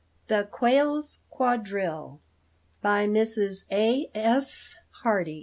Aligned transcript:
_THE 0.29 0.47
QUAILS' 0.49 1.19
QUADRILLE. 1.29 2.19
BY 2.81 3.05
MRS. 3.07 3.65
A. 3.71 4.09
S. 4.15 4.75
HARDY. 5.03 5.39